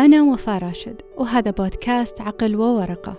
[0.00, 3.14] أنا وفاء راشد وهذا بودكاست عقل وورقة.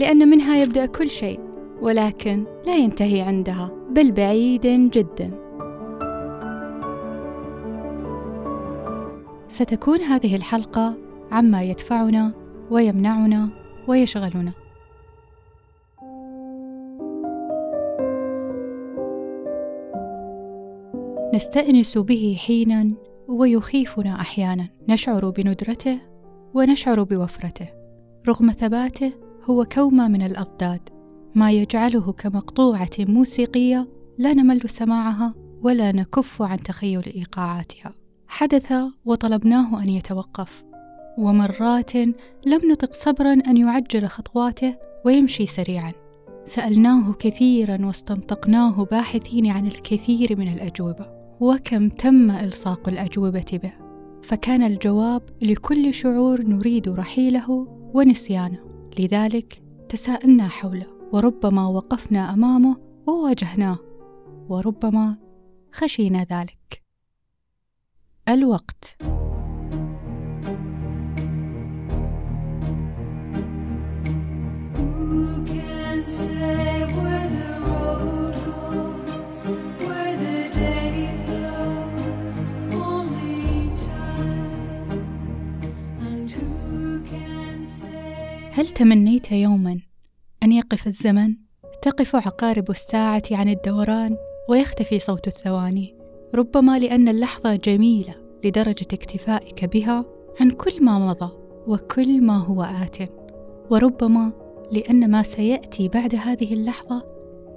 [0.00, 1.40] لأن منها يبدأ كل شيء
[1.80, 5.30] ولكن لا ينتهي عندها بل بعيد جدا.
[9.48, 10.94] ستكون هذه الحلقة
[11.30, 12.32] عما يدفعنا
[12.70, 13.48] ويمنعنا
[13.88, 14.52] ويشغلنا.
[21.34, 22.90] نستأنس به حينا
[23.30, 24.68] ويخيفنا أحيانا.
[24.88, 25.98] نشعر بندرته
[26.54, 27.68] ونشعر بوفرته.
[28.28, 29.12] رغم ثباته
[29.44, 30.80] هو كومة من الأضداد.
[31.34, 37.92] ما يجعله كمقطوعة موسيقية لا نمل سماعها ولا نكف عن تخيل إيقاعاتها.
[38.28, 38.72] حدث
[39.04, 40.64] وطلبناه أن يتوقف.
[41.18, 41.96] ومرات
[42.46, 45.92] لم نطق صبرا أن يعجل خطواته ويمشي سريعا.
[46.44, 51.19] سألناه كثيرا واستنطقناه باحثين عن الكثير من الأجوبة.
[51.40, 53.72] وكم تم إلصاق الأجوبة به
[54.22, 57.50] فكان الجواب لكل شعور نريد رحيله
[57.94, 58.90] ونسيانه.
[58.98, 63.78] لذلك تساءلنا حوله وربما وقفنا أمامه وواجهناه
[64.48, 65.16] وربما
[65.72, 66.82] خشينا ذلك.
[68.28, 68.96] الوقت.
[74.74, 76.69] Who can say
[88.60, 89.80] هل تمنيت يوما
[90.42, 91.36] أن يقف الزمن؟
[91.82, 94.16] تقف عقارب الساعة عن الدوران
[94.48, 95.96] ويختفي صوت الثواني.
[96.34, 100.04] ربما لأن اللحظة جميلة لدرجة اكتفائك بها
[100.40, 101.32] عن كل ما مضى
[101.66, 102.96] وكل ما هو آت.
[103.70, 104.32] وربما
[104.72, 107.02] لأن ما سيأتي بعد هذه اللحظة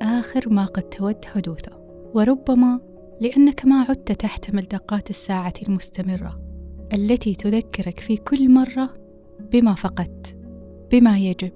[0.01, 1.77] آخر ما قد تود حدوثه.
[2.13, 2.79] وربما
[3.21, 6.39] لأنك ما عدت تحتمل دقات الساعة المستمرة
[6.93, 8.93] التي تذكرك في كل مرة
[9.51, 10.42] بما فقدت.
[10.93, 11.51] بما يجب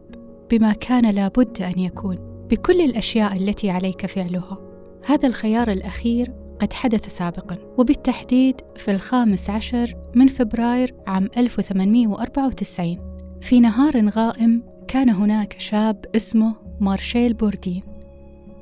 [0.51, 2.17] بما كان لابد أن يكون
[2.49, 4.57] بكل الأشياء التي عليك فعلها.
[5.05, 12.97] هذا الخيار الأخير قد حدث سابقا وبالتحديد في الخامس عشر من فبراير عام 1894
[13.41, 17.83] في نهار غائم كان هناك شاب اسمه مارشيل بوردين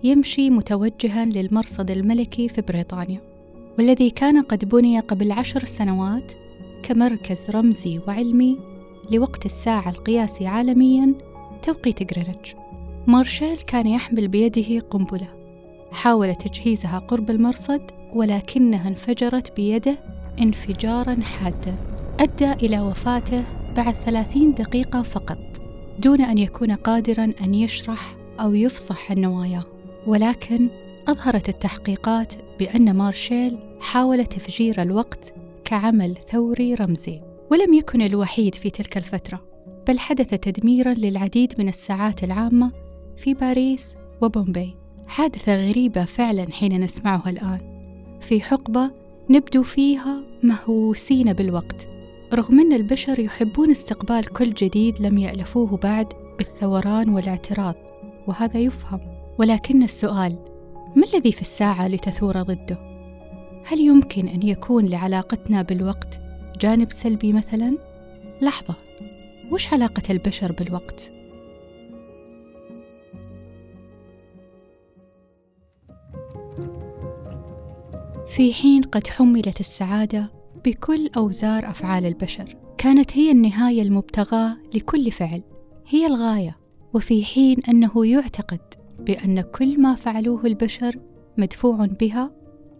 [0.04, 3.22] يمشي متوجها للمرصد الملكي في بريطانيا
[3.78, 6.32] والذي كان قد بني قبل عشر سنوات
[6.84, 8.75] كمركز رمزي وعلمي
[9.12, 11.14] لوقت الساعة القياسي عالميا
[11.62, 12.56] توقيت غرينتش.
[13.08, 15.28] مارشيل كان يحمل بيده قنبلة.
[15.92, 17.82] حاول تجهيزها قرب المرصد
[18.14, 19.98] ولكنها انفجرت بيده
[20.40, 21.76] انفجارا حادا.
[22.20, 23.44] أدى إلى وفاته
[23.76, 25.62] بعد ثلاثين دقيقة فقط
[26.00, 29.66] دون أن يكون قادرا أن يشرح أو يفصح عن نواياه
[30.08, 30.70] ولكن
[31.08, 35.34] أظهرت التحقيقات بأن مارشيل حاول تفجير الوقت
[35.66, 37.22] كعمل ثوري رمزي.
[37.52, 39.42] ولم يكن الوحيد في تلك الفترة
[39.88, 42.72] بل حدث تدميرا للعديد من الساعات العامة
[43.18, 44.76] في باريس وبومبي
[45.08, 47.60] حادثة غريبة فعلا حين نسمعها الآن.
[48.22, 48.92] في حقبة
[49.30, 51.90] نبدو فيها مهووسين بالوقت
[52.34, 57.76] رغم أن البشر يحبون استقبال كل جديد لم يألفوه بعد بالثوران والاعتراض
[58.28, 59.00] وهذا يفهم.
[59.38, 60.40] ولكن السؤال
[60.96, 62.78] ما الذي في الساعة لتثور ضده؟
[63.66, 66.25] هل يمكن أن يكون لعلاقتنا بالوقت
[66.58, 67.78] جانب سلبي مثلا؟
[68.42, 68.76] لحظة
[69.52, 71.12] وش علاقة البشر بالوقت؟
[78.28, 80.32] في حين قد حملت السعادة
[80.66, 85.44] بكل أوزار أفعال البشر كانت هي النهاية المبتغاة لكل فعل
[85.88, 86.58] هي الغاية
[86.94, 88.60] وفي حين أنه يعتقد
[89.00, 91.00] بأن كل ما فعلوه البشر
[91.38, 92.32] مدفوع بها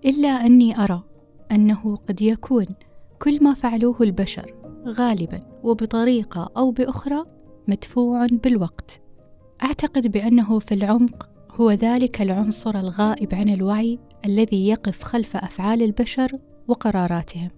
[0.06, 1.04] إلا أني أرى
[1.52, 2.66] أنه قد يكون
[3.20, 4.54] كل ما فعلوه البشر
[4.88, 7.24] غالبا وبطريقة أو بأخرى
[7.68, 9.02] مدفوع بالوقت.
[9.64, 16.40] أعتقد بأنه في العمق هو ذلك العنصر الغائب عن الوعي الذي يقف خلف أفعال البشر
[16.68, 17.50] وقراراتهم.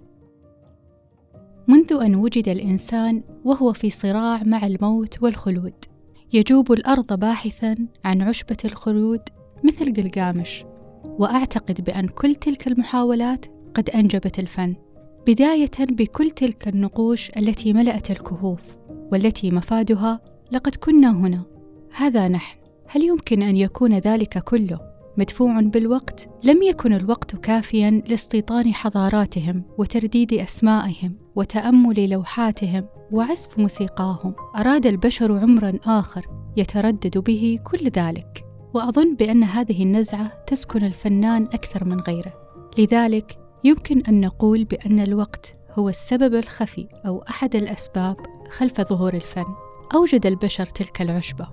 [1.68, 5.74] منذ أن وجد الإنسان وهو في صراع مع الموت والخلود
[6.34, 7.76] يجوب الأرض باحثا
[8.06, 9.22] عن عشبة الخلود
[9.64, 10.66] مثل قلقامش
[11.04, 13.46] وأعتقد بأن كل تلك المحاولات
[13.76, 14.76] قد أنجبت الفن.
[15.28, 18.62] بداية بكل تلك النقوش التي ملأت الكهوف
[19.12, 20.22] والتي مفادها
[20.52, 21.44] لقد كنا هنا.
[21.96, 22.58] هذا نحن.
[22.88, 24.80] هل يمكن أن يكون ذلك كله؟
[25.18, 34.36] مدفوع بالوقت لم يكن الوقت كافيا لاستيطان حضاراتهم وترديد أسمائهم وتأمل لوحاتهم وعزف موسيقاهم.
[34.56, 36.26] أراد البشر عمرا آخر
[36.58, 42.34] يتردد به كل ذلك وأظن بأن هذه النزعة تسكن الفنان أكثر من غيره.
[42.78, 48.18] لذلك يمكن أن نقول بأن الوقت هو السبب الخفي أو أحد الأسباب
[48.50, 49.46] خلف ظهور الفن
[49.96, 51.48] أوجد البشر تلك العشبة.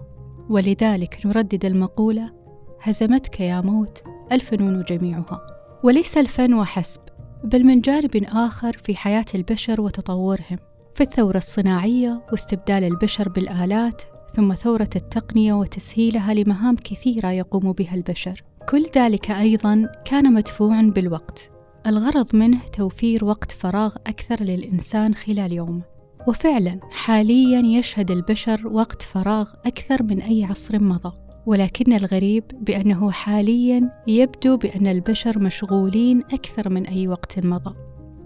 [0.51, 2.33] ولذلك نردد المقولة
[2.81, 4.03] هزمتك يا موت
[4.33, 5.47] الفنون جميعها.
[5.85, 7.01] وليس الفن وحسب
[7.45, 10.59] بل من جانب آخر في حياة البشر وتطورهم
[10.95, 14.03] في الثورة الصناعية واستبدال البشر بالآلات
[14.33, 18.43] ثم ثورة التقنية وتسهيلها لمهام كثيرة يقوم بها البشر.
[18.69, 21.54] كل ذلك أيضا كان مدفوعا بالوقت.
[21.87, 25.83] الغرض منه توفير وقت فراغ أكثر للإنسان خلال يومه
[26.29, 31.13] وفعلا حاليا يشهد البشر وقت فراغ أكثر من أي عصر مضى.
[31.47, 37.75] ولكن الغريب بأنه حاليا يبدو بأن البشر مشغولين أكثر من أي وقت مضى.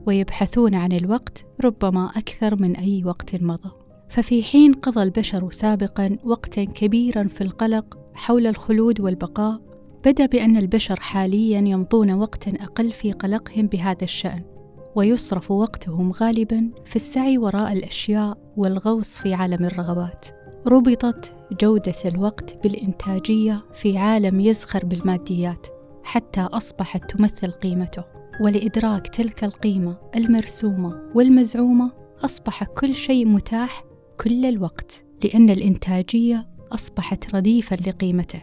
[0.06, 3.70] ويبحثون عن الوقت ربما أكثر من أي وقت مضى.
[4.08, 9.67] ففي حين قضى البشر سابقا وقتا كبيرا في القلق حول الخلود والبقاء
[10.04, 14.42] بدأ بأن البشر حاليا يمضون وقتا أقل في قلقهم بهذا الشأن
[14.96, 20.26] ويصرف وقتهم غالبا في السعي وراء الأشياء والغوص في عالم الرغبات.
[20.66, 25.66] ربطت جودة الوقت بالإنتاجية في عالم يزخر بالماديات
[26.02, 28.04] حتى أصبحت تمثل قيمته.
[28.40, 31.92] ولإدراك تلك القيمة المرسومة والمزعومة
[32.24, 33.84] أصبح كل شيء متاح
[34.20, 38.42] كل الوقت لأن الإنتاجية أصبحت رديفا لقيمته.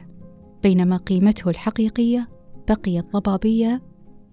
[0.66, 2.30] بينما قيمته الحقيقية
[2.70, 3.82] بقيت ضبابية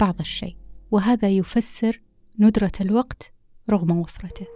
[0.01, 0.57] بعض الشيء
[0.91, 2.01] وهذا يفسر
[2.39, 3.33] ندرة الوقت
[3.71, 4.47] رغم وفرته.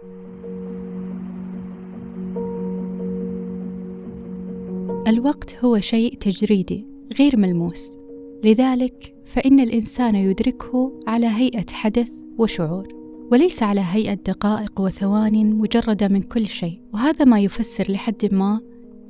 [5.07, 6.87] الوقت هو شيء تجريدي
[7.19, 7.97] غير ملموس
[8.43, 12.87] لذلك فإن الإنسان يدركه على هيئة حدث وشعور
[13.31, 18.61] وليس على هيئة دقائق وثوان مجردة من كل شيء وهذا ما يفسر لحد ما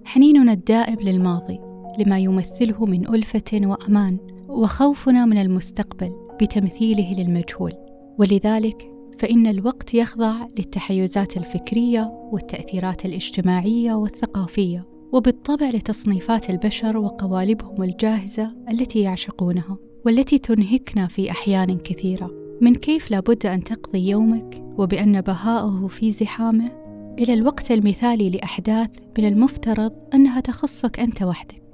[0.06, 1.67] حنيننا الدائم للماضي.
[2.00, 4.18] لما يمثله من ألفة وأمان
[4.48, 6.12] وخوفنا من المستقبل
[6.42, 7.74] بتمثيله للمجهول.
[8.20, 19.00] ولذلك فإن الوقت يخضع للتحيزات الفكرية والتأثيرات الاجتماعية والثقافية وبالطبع لتصنيفات البشر وقوالبهم الجاهزة التي
[19.00, 22.32] يعشقونها والتي تنهكنا في أحيان كثيرة.
[22.62, 26.72] من كيف لابد أن تقضي يومك وبأن بهاءه في زحامه؟
[27.20, 31.67] إلى الوقت المثالي لأحداث من المفترض أنها تخصك أنت وحدك.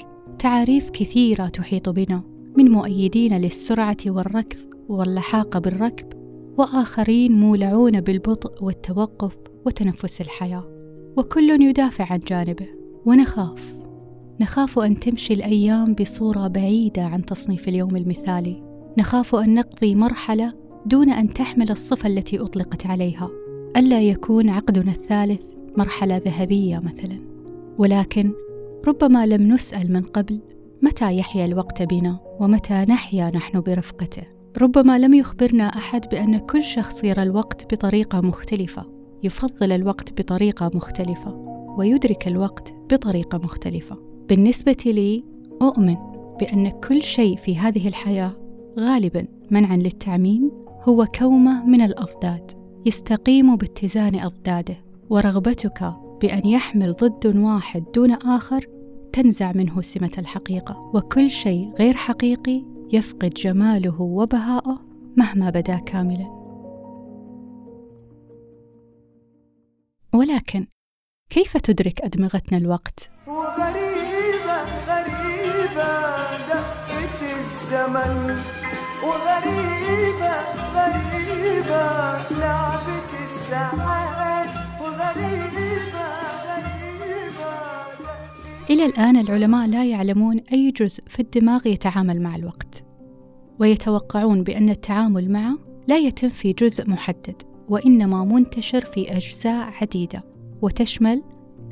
[0.43, 2.23] تعاريف كثيرة تحيط بنا
[2.57, 4.57] من مؤيدين للسرعة والركض
[4.89, 6.07] واللحاق بالركب
[6.57, 10.63] وآخرين مولعون بالبطء والتوقف وتنفس الحياة.
[11.17, 12.67] وكل يدافع عن جانبه
[13.05, 13.75] ونخاف.
[14.41, 18.63] نخاف أن تمشي الأيام بصورة بعيدة عن تصنيف اليوم المثالي.
[18.97, 20.53] نخاف أن نقضي مرحلة
[20.85, 23.29] دون أن تحمل الصفة التي أطلقت عليها.
[23.77, 25.41] ألا يكون عقدنا الثالث
[25.77, 27.19] مرحلة ذهبية مثلا.
[27.77, 28.33] ولكن
[28.87, 30.39] ربما لم نسأل من قبل
[30.81, 34.23] متى يحيا الوقت بنا ومتى نحيا نحن برفقته.
[34.61, 38.85] ربما لم يخبرنا أحد بأن كل شخص يرى الوقت بطريقة مختلفة
[39.23, 41.31] يفضل الوقت بطريقة مختلفة
[41.77, 43.97] ويدرك الوقت بطريقة مختلفة.
[44.29, 45.23] بالنسبة لي
[45.61, 45.97] أؤمن
[46.39, 48.31] بأن كل شيء في هذه الحياة
[48.79, 50.51] غالبا منعا للتعميم
[50.81, 52.51] هو كومة من الأضداد.
[52.85, 54.75] يستقيم باتزان أضداده
[55.09, 58.65] ورغبتك بأن يحمل ضد واحد دون آخر
[59.13, 60.91] تنزع منه سمة الحقيقة.
[60.93, 64.79] وكل شيء غير حقيقي يفقد جماله وبهاءه
[65.17, 66.25] مهما بدا كاملا.
[70.13, 70.67] ولكن
[71.29, 74.57] كيف تدرك أدمغتنا الوقت؟ وغريبة
[74.87, 75.91] غريبة
[76.47, 78.41] دقة الزمن.
[79.03, 80.33] وغريبة
[80.75, 81.83] غريبة
[82.39, 84.02] لعبة الساعات
[88.73, 92.83] إلى الآن العلماء لا يعلمون أي جزء في الدماغ يتعامل مع الوقت
[93.59, 100.23] ويتوقعون بأن التعامل معه لا يتم في جزء محدد وإنما منتشر في أجزاء عديدة
[100.61, 101.23] وتشمل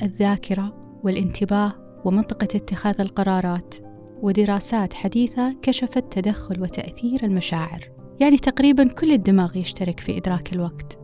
[0.01, 1.73] الذاكرة والانتباه
[2.05, 3.75] ومنطقة اتخاذ القرارات
[4.21, 7.91] ودراسات حديثة كشفت تدخل وتأثير المشاعر.
[8.19, 10.99] يعني تقريبا كل الدماغ يشترك في إدراك الوقت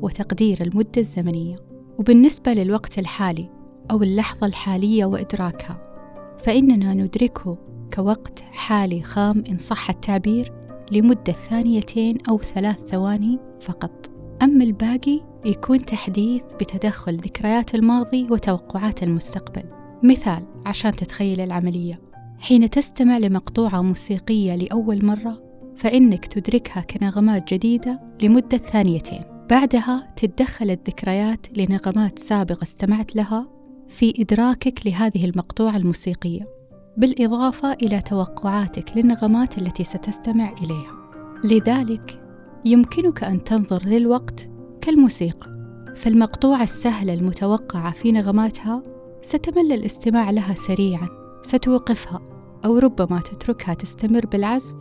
[0.00, 1.56] وتقدير المدة الزمنية.
[1.98, 3.59] وبالنسبة للوقت الحالي
[3.90, 5.90] أو اللحظة الحالية وإدراكها
[6.38, 7.58] فإننا ندركه
[7.94, 10.52] كوقت حالي خام إن صح التعبير
[10.92, 14.10] لمدة ثانيتين أو ثلاث ثواني فقط.
[14.42, 19.62] أما الباقي يكون تحديث بتدخل ذكريات الماضي وتوقعات المستقبل.
[20.02, 22.00] مثال عشان تتخيل العملية.
[22.38, 25.42] حين تستمع لمقطوعة موسيقية لأول مرة
[25.76, 29.20] فإنك تدركها كنغمات جديدة لمدة ثانيتين.
[29.50, 33.59] بعدها تتدخل الذكريات لنغمات سابقة استمعت لها
[33.90, 36.48] في إدراكك لهذه المقطوعة الموسيقية
[36.96, 41.10] بالإضافة إلى توقعاتك للنغمات التي ستستمع إليها.
[41.44, 42.22] لذلك
[42.64, 45.50] يمكنك أن تنظر للوقت كالموسيقى
[45.96, 48.82] فالمقطوعة السهلة المتوقعة في نغماتها
[49.22, 51.08] ستمل الاستماع لها سريعا
[51.42, 52.20] ستوقفها
[52.64, 54.76] أو ربما تتركها تستمر بالعزف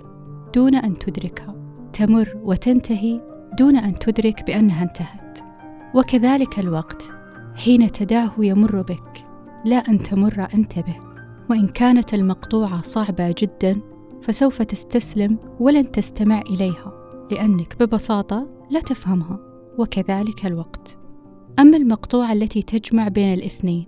[0.55, 1.55] دون أن تدركها
[1.93, 3.21] تمر وتنتهي
[3.57, 5.39] دون أن تدرك بأنها انتهت.
[5.95, 7.18] وكذلك الوقت.
[7.59, 9.25] حين تدعه يمر بك
[9.65, 10.95] لا أن تمر أنت به.
[11.49, 13.81] وإن كانت المقطوعة صعبة جدا
[14.21, 16.93] فسوف تستسلم ولن تستمع إليها
[17.31, 19.39] لأنك ببساطة لا تفهمها
[19.77, 20.97] وكذلك الوقت.
[21.59, 23.85] أما المقطوعة التي تجمع بين الاثنين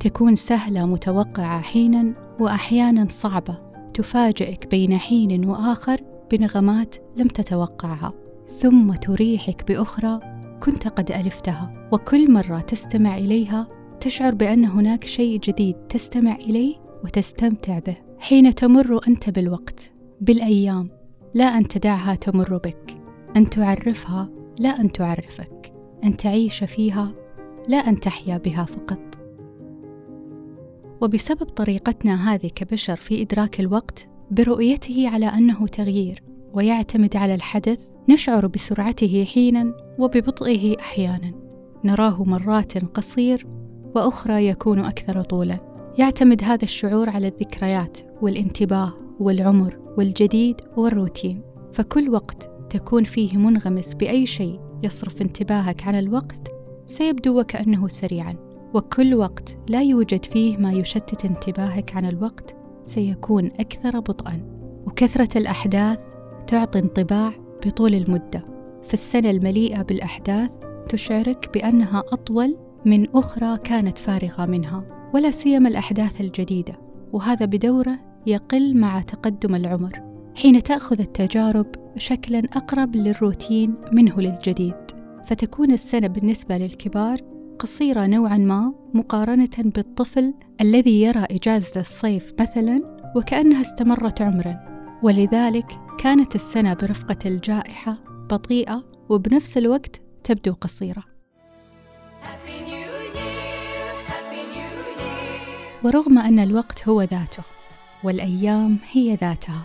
[0.00, 3.58] تكون سهلة متوقعة حينا وأحيانا صعبة
[3.94, 6.00] تفاجئك بين حين وآخر
[6.30, 8.12] بنغمات لم تتوقعها
[8.46, 10.29] ثم تريحك بأخرى
[10.60, 13.68] كنت قد ألفتها وكل مرة تستمع إليها
[14.00, 17.96] تشعر بأن هناك شيء جديد تستمع إليه وتستمتع به.
[18.18, 20.90] حين تمر أنت بالوقت بالأيام
[21.34, 22.94] لا أن تدعها تمر بك.
[23.36, 25.72] أن تعرفها لا أن تعرفك.
[26.04, 27.14] أن تعيش فيها
[27.68, 29.00] لا أن تحيا بها فقط.
[31.00, 38.46] وبسبب طريقتنا هذه كبشر في إدراك الوقت برؤيته على أنه تغيير ويعتمد على الحدث نشعر
[38.46, 41.32] بسرعته حينا وببطئه أحيانا.
[41.84, 43.46] نراه مرات قصير
[43.94, 45.58] وأخرى يكون أكثر طولا.
[45.98, 51.42] يعتمد هذا الشعور على الذكريات والانتباه والعمر والجديد والروتين.
[51.72, 56.48] فكل وقت تكون فيه منغمس بأي شيء يصرف انتباهك عن الوقت
[56.84, 58.36] سيبدو وكأنه سريعا.
[58.74, 64.42] وكل وقت لا يوجد فيه ما يشتت انتباهك عن الوقت سيكون أكثر بطئا.
[64.86, 66.09] وكثرة الأحداث
[66.46, 67.32] تعطي انطباع
[67.66, 68.44] بطول المدة.
[68.82, 70.50] فالسنة المليئة بالأحداث
[70.88, 76.74] تشعرك بأنها أطول من أخرى كانت فارغة منها ولا سيما الأحداث الجديدة.
[77.12, 80.00] وهذا بدوره يقل مع تقدم العمر.
[80.36, 81.66] حين تأخذ التجارب
[81.96, 84.74] شكلا أقرب للروتين منه للجديد.
[85.26, 87.18] فتكون السنة بالنسبة للكبار
[87.58, 94.58] قصيرة نوعا ما مقارنة بالطفل الذي يرى إجازة الصيف مثلا وكأنها استمرت عمرا.
[95.02, 95.66] ولذلك
[96.02, 97.96] كانت السنة برفقة الجائحة
[98.30, 101.04] بطيئة وبنفس الوقت تبدو قصيرة.
[105.84, 107.42] ورغم أن الوقت هو ذاته
[108.04, 109.62] والأيام هي ذاتها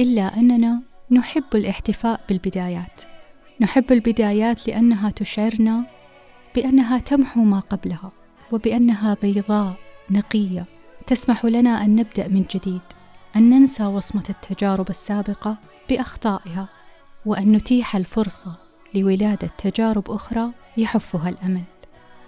[0.00, 3.02] إلا أننا نحب الاحتفاء بالبدايات.
[3.60, 5.84] نحب البدايات لأنها تشعرنا
[6.54, 8.12] بأنها تمحو ما قبلها
[8.52, 9.74] وبأنها بيضاء
[10.10, 10.64] نقية
[11.06, 13.01] تسمح لنا أن نبدأ من جديد.
[13.36, 15.56] أن ننسى وصمة التجارب السابقة
[15.88, 16.68] بأخطائها
[17.26, 18.54] وأن نتيح الفرصة
[18.94, 21.62] لولادة تجارب أخرى يحفها الأمل.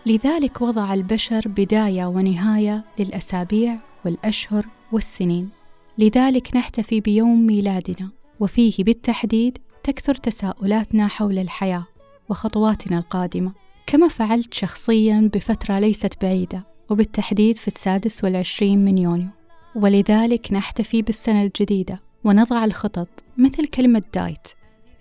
[0.06, 5.50] لذلك وضع البشر بداية ونهاية للأسابيع والأشهر والسنين.
[5.98, 11.86] لذلك نحتفي بيوم ميلادنا وفيه بالتحديد تكثر تساؤلاتنا حول الحياة
[12.28, 13.52] وخطواتنا القادمة.
[13.86, 19.28] كما فعلت شخصيا بفترة ليست بعيدة وبالتحديد في السادس والعشرين من يونيو.
[19.76, 24.48] ولذلك نحتفي بالسنة الجديدة ونضع الخطط مثل كلمة دايت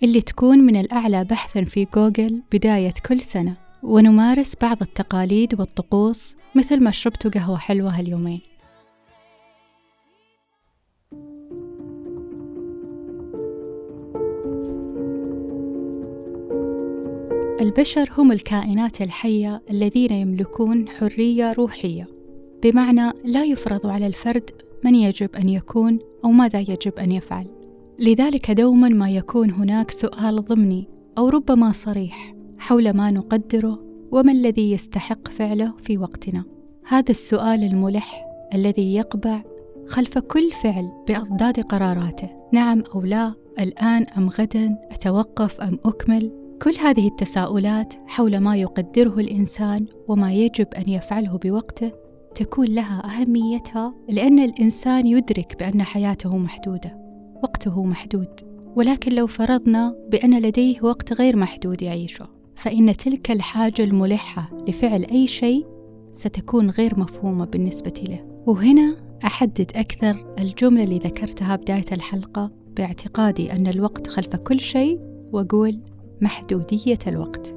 [0.02, 3.56] اللي تكون من الأعلى بحثا في جوجل بداية كل سنة.
[3.82, 8.40] ونمارس بعض التقاليد والطقوس مثل ما شربت قهوة حلوة هاليومين.
[17.60, 22.13] البشر هم الكائنات الحية الذين يملكون حرية روحية.
[22.64, 24.50] بمعنى لا يفرض على الفرد
[24.84, 27.46] من يجب أن يكون أو ماذا يجب أن يفعل.
[27.98, 34.72] لذلك دوما ما يكون هناك سؤال ضمني أو ربما صريح حول ما نقدره وما الذي
[34.72, 36.44] يستحق فعله في وقتنا.
[36.88, 39.42] هذا السؤال الملح الذي يقبع
[39.86, 42.28] خلف كل فعل بأضداد قراراته.
[42.52, 49.18] نعم أو لا الآن أم غدا أتوقف أم أكمل؟ كل هذه التساؤلات حول ما يقدره
[49.18, 52.03] الإنسان وما يجب أن يفعله بوقته
[52.34, 56.98] تكون لها أهميتها لأن الإنسان يدرك بأن حياته محدودة
[57.42, 58.28] وقته محدود.
[58.76, 65.26] ولكن لو فرضنا بأن لديه وقت غير محدود يعيشه فإن تلك الحاجة الملحة لفعل أي
[65.26, 65.66] شيء
[66.12, 68.42] ستكون غير مفهومة بالنسبة له.
[68.46, 75.00] وهنا أحدد أكثر الجملة اللي ذكرتها بداية الحلقة باعتقادي أن الوقت خلف كل شيء
[75.32, 75.80] وأقول
[76.20, 77.56] محدودية الوقت.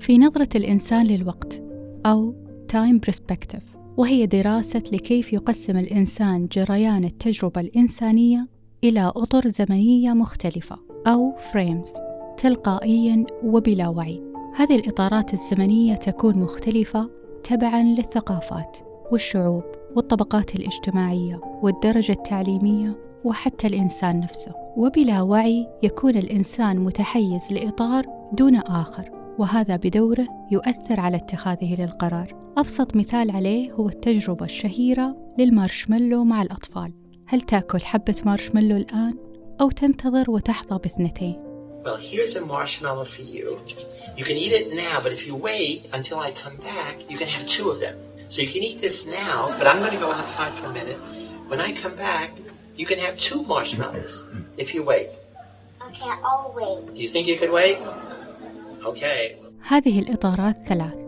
[0.00, 1.62] في نظرة الإنسان للوقت
[2.06, 2.43] أو
[2.74, 3.62] Time Perspective.
[3.96, 8.48] وهي دراسة لكيف يقسم الإنسان جريان التجربة الإنسانية
[8.84, 12.00] إلى أطر زمنية مختلفة أو frames
[12.36, 14.22] تلقائيا وبلا وعي.
[14.56, 17.10] هذه الإطارات الزمنية تكون مختلفة
[17.44, 18.76] تبعا للثقافات
[19.12, 19.64] والشعوب
[19.96, 24.52] والطبقات الاجتماعية والدرجة التعليمية وحتى الإنسان نفسه.
[24.76, 29.23] وبلا وعي يكون الإنسان متحيز لإطار دون آخر.
[29.38, 36.92] وهذا بدوره يؤثر على اتخاذه للقرار أبسط مثال عليه هو التجربة الشهيرة للمارشميلو مع الأطفال
[37.26, 39.14] هل تاكل حبة مارشميلو الآن
[39.60, 41.44] أو تنتظر وتحظى باثنتين
[41.84, 43.46] Well, here's a marshmallow for you.
[44.16, 47.28] You can eat it now, but if you wait until I come back, you can
[47.28, 47.96] have two of them.
[48.30, 51.00] So you can eat this now, but I'm going to go outside for a minute.
[51.50, 52.30] When I come back,
[52.80, 54.14] you can have two marshmallows
[54.56, 55.10] if you wait.
[55.88, 56.94] Okay, I'll wait.
[56.94, 57.76] Do you think you could wait?
[59.68, 61.06] هذه الإطارات ثلاث.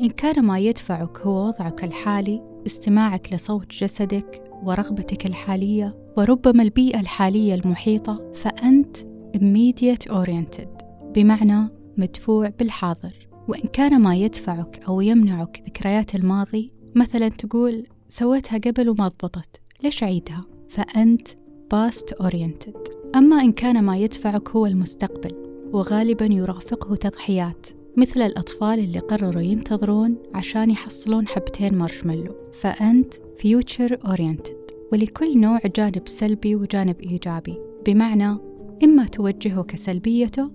[0.00, 7.54] إن كان ما يدفعك هو وضعك الحالي استماعك لصوت جسدك ورغبتك الحالية وربما البيئة الحالية
[7.54, 8.96] المحيطة فأنت
[9.36, 10.84] immediate oriented
[11.14, 13.28] بمعنى مدفوع بالحاضر.
[13.48, 20.02] وإن كان ما يدفعك أو يمنعك ذكريات الماضي مثلا تقول سويتها قبل وما ضبطت ليش
[20.02, 21.28] أعيدها؟ فأنت
[21.74, 23.16] past oriented.
[23.16, 25.49] أما إن كان ما يدفعك هو المستقبل.
[25.72, 32.34] وغالبا يرافقه تضحيات مثل الأطفال اللي قرروا ينتظرون عشان يحصلون حبتين مارشميلو.
[32.52, 37.58] فأنت future oriented ولكل نوع جانب سلبي وجانب إيجابي.
[37.86, 38.38] بمعنى
[38.84, 40.50] إما توجهك سلبيته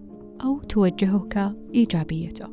[0.45, 2.47] أو توجهك إيجابيته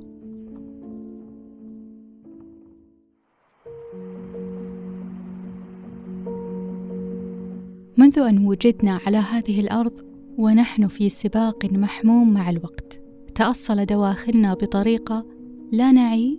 [7.97, 13.03] منذ أن وجدنا على هذه الأرض ونحن في سباق محموم مع الوقت.
[13.35, 15.27] تأصل دواخلنا بطريقة
[15.73, 16.39] لا نعي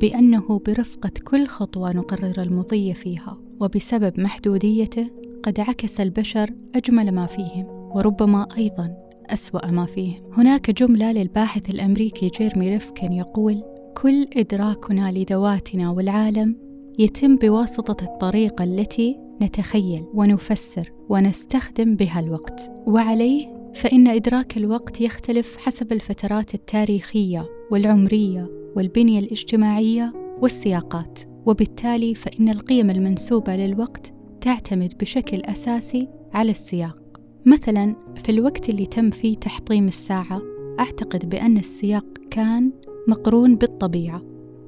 [0.00, 5.10] بأنه برفقة كل خطوة نقرر المضي فيها وبسبب محدوديته
[5.42, 10.22] قد عكس البشر أجمل ما فيهم وربما أيضا أسوأ ما فيهم.
[10.32, 13.62] هناك جملة للباحث الأمريكي جيرمي ريفكن يقول
[14.02, 16.56] كل إدراكنا لذواتنا والعالم
[16.98, 22.70] يتم بواسطة الطريقة التي نتخيل ونفسر ونستخدم بها الوقت.
[22.86, 31.18] وعليه فإن إدراك الوقت يختلف حسب الفترات التاريخية والعمرية والبنية الاجتماعية والسياقات.
[31.46, 37.02] وبالتالي فإن القيم المنسوبة للوقت تعتمد بشكل أساسي على السياق.
[37.46, 40.42] مثلا في الوقت اللي تم فيه تحطيم الساعة
[40.80, 42.72] أعتقد بأن السياق كان
[43.08, 44.22] مقرون بالطبيعة.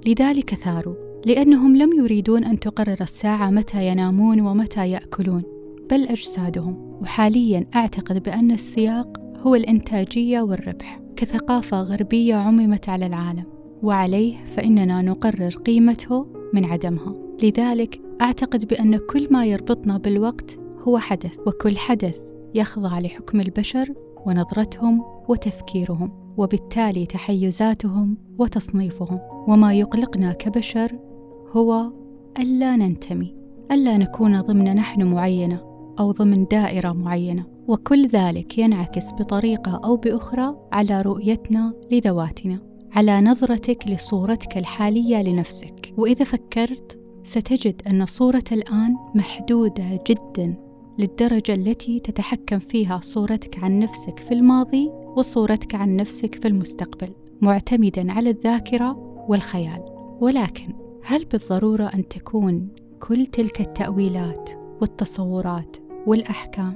[0.07, 1.10] لذلك ثاروا.
[1.27, 5.43] لأنهم لم يريدون أن تقرر الساعة متى ينامون ومتى يأكلون
[5.91, 6.91] بل أجسادهم.
[7.03, 11.01] وحاليا أعتقد بأن السياق هو الإنتاجية والربح.
[11.17, 13.45] كثقافة غربية عممت على العالم
[13.83, 17.15] وعليه فإننا نقرر قيمته من عدمها.
[17.43, 22.19] لذلك أعتقد بأن كل ما يربطنا بالوقت هو حدث وكل حدث
[22.55, 23.95] يخضع لحكم البشر
[24.27, 29.19] ونظرتهم وتفكيرهم وبالتالي تحيزاتهم وتصنيفهم.
[29.49, 31.10] وما يقلقنا كبشر
[31.53, 31.93] هو
[32.39, 33.35] ألا ننتمي
[33.73, 35.61] ألا نكون ضمن نحن معينة
[35.99, 37.45] أو ضمن دائرة معينة.
[37.69, 42.59] وكل ذلك ينعكس بطريقة أو بأخرى على رؤيتنا لذواتنا
[42.93, 45.95] على نظرتك لصورتك الحالية لنفسك.
[45.97, 50.55] وإذا فكرت ستجد أن صورة الآن محدودة جدا
[50.99, 57.11] للدرجة التي تتحكم فيها صورتك عن نفسك في الماضي وصورتك عن نفسك في المستقبل
[57.41, 58.97] معتمدا على الذاكرة
[59.29, 59.85] والخيال.
[60.21, 62.68] ولكن هل بالضرورة أن تكون
[63.00, 64.50] كل تلك التأويلات
[64.82, 66.74] والتصورات والأحكام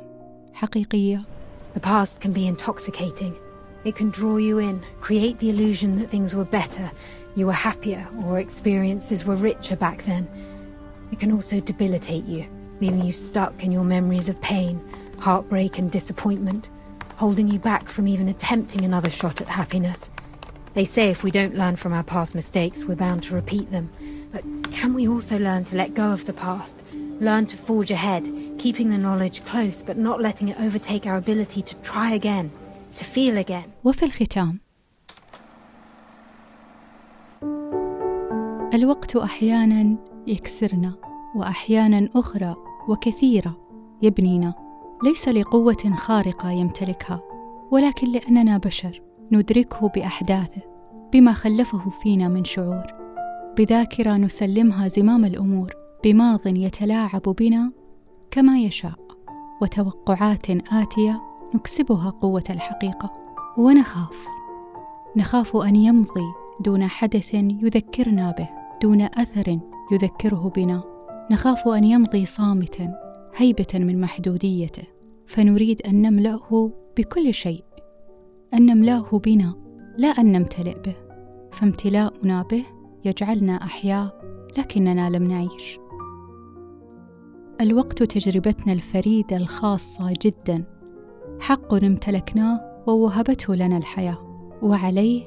[0.53, 1.25] حقيقية؟
[1.73, 3.33] The past can be intoxicating.
[3.85, 6.91] It can draw you in, create the illusion that things were better,
[7.35, 10.27] you were happier, or experiences were richer back then.
[11.11, 12.45] It can also debilitate you,
[12.81, 14.81] leaving you stuck in your memories of pain,
[15.19, 16.69] heartbreak, and disappointment,
[17.15, 20.09] holding you back from even attempting another shot at happiness.
[20.73, 23.89] They say if we don't learn from our past mistakes, we're bound to repeat them.
[24.34, 26.76] But can we also learn to let go of the past?
[27.20, 28.24] Learn to forge ahead,
[28.58, 32.50] keeping the knowledge close but not letting it overtake our ability to try again,
[32.96, 33.70] to feel again.
[33.84, 34.58] وفي الختام
[38.74, 40.94] الوقت أحيانا يكسرنا
[41.36, 42.56] واحيانا أخرى
[42.88, 43.56] وكثيره
[44.02, 44.54] يبنينا
[45.04, 47.20] ليس لقوه خارقه يمتلكها
[47.70, 50.62] ولكن لاننا بشر ندركه باحداثه
[51.12, 53.03] بما خلفه فينا من شعور
[53.58, 55.72] بذاكرة نسلمها زمام الأمور
[56.04, 57.72] بماض يتلاعب بنا
[58.30, 58.98] كما يشاء
[59.62, 61.22] وتوقعات آتية
[61.54, 63.12] نكسبها قوة الحقيقة.
[63.58, 64.26] ونخاف
[65.16, 66.24] نخاف أن يمضي
[66.60, 68.48] دون حدث يذكرنا به
[68.82, 69.58] دون أثر
[69.92, 70.82] يذكره بنا.
[71.30, 72.94] نخاف أن يمضي صامتا
[73.36, 74.84] هيبة من محدوديته.
[75.26, 77.64] فنريد أن نملأه بكل شيء
[78.54, 79.54] أن نملأه بنا
[79.98, 80.94] لا أن نمتلئ به.
[81.52, 82.64] فامتلاؤنا به
[83.04, 84.20] يجعلنا أحياء
[84.58, 85.78] لكننا لم نعيش.
[87.60, 90.64] الوقت تجربتنا الفريدة الخاصة جدا.
[91.40, 94.18] حق امتلكناه ووهبته لنا الحياة
[94.62, 95.22] وعليه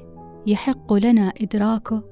[0.46, 2.04] يحق لنا إدراكه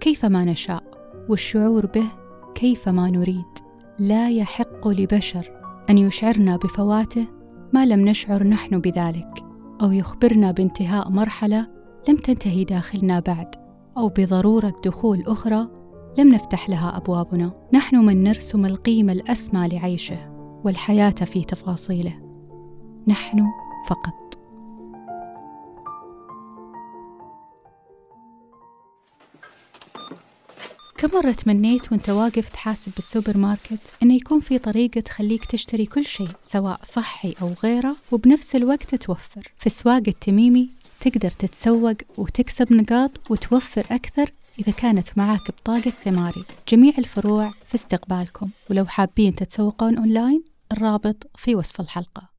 [0.00, 0.82] كيفما نشاء
[1.28, 2.06] والشعور به
[2.54, 3.52] كيفما نريد.
[3.98, 5.50] لا يحق لبشر
[5.90, 7.26] أن يشعرنا بفواته
[7.72, 9.44] ما لم نشعر نحن بذلك
[9.82, 11.68] أو يخبرنا بانتهاء مرحلة
[12.08, 13.61] لم تنتهي داخلنا بعد.
[13.96, 15.68] أو بضرورة دخول أخرى
[16.18, 17.54] لم نفتح لها أبوابنا.
[17.72, 20.32] نحن من نرسم القيمة الأسمى لعيشه
[20.64, 22.14] والحياة في تفاصيله.
[23.06, 23.46] نحن
[23.88, 24.22] فقط.
[30.96, 36.04] كم مرة تمنيت وانت واقف تحاسب بالسوبر ماركت انه يكون في طريقة تخليك تشتري كل
[36.04, 39.52] شيء سواء صحي أو غيره وبنفس الوقت توفر.
[39.58, 40.70] في سواق التميمي
[41.02, 46.44] تقدر تتسوق وتكسب نقاط وتوفر أكثر إذا كانت معاك بطاقة ثماري.
[46.68, 48.48] جميع الفروع في استقبالكم.
[48.70, 52.31] ولو حابين تتسوقون أونلاين الرابط في وصف الحلقة.